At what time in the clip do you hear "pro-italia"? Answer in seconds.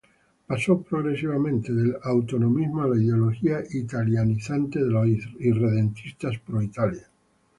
6.39-7.05